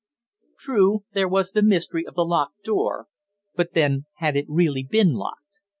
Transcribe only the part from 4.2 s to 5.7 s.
it really been locked?